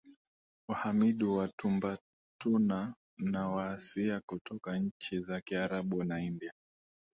Wahamidu 0.67 1.35
watumbatuna 1.35 2.93
na 3.17 3.49
waasia 3.49 4.21
kutoka 4.25 4.79
nchi 4.79 5.19
za 5.19 5.41
kiarabu 5.41 6.03
na 6.03 6.19
India 6.21 6.53